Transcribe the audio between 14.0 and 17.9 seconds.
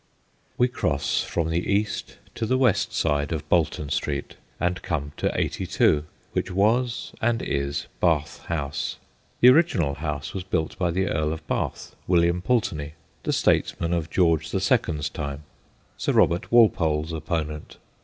George the Second's time, Sir Robert Walpole's opponent.